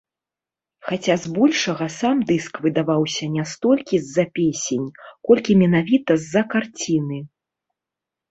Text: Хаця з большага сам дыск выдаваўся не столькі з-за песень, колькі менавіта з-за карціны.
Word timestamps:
Хаця 0.85 1.15
з 1.23 1.31
большага 1.35 1.85
сам 1.97 2.15
дыск 2.29 2.53
выдаваўся 2.63 3.25
не 3.35 3.43
столькі 3.53 3.95
з-за 4.05 4.25
песень, 4.39 4.87
колькі 5.29 5.51
менавіта 5.61 6.11
з-за 6.23 6.41
карціны. 6.55 7.19